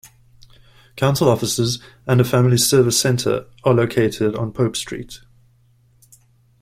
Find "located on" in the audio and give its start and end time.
3.75-4.51